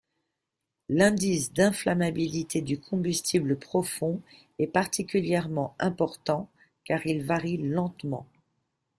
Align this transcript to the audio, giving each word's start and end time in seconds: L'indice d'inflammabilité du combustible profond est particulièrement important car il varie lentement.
L'indice 0.89 1.53
d'inflammabilité 1.53 2.63
du 2.63 2.79
combustible 2.79 3.55
profond 3.55 4.19
est 4.57 4.65
particulièrement 4.65 5.75
important 5.77 6.49
car 6.85 7.05
il 7.05 7.23
varie 7.23 7.57
lentement. 7.57 8.25